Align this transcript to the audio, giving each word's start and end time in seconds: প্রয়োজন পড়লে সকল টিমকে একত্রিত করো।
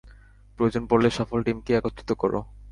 প্রয়োজন 0.57 0.83
পড়লে 0.89 1.09
সকল 1.19 1.39
টিমকে 1.45 1.71
একত্রিত 1.75 2.09
করো। 2.21 2.39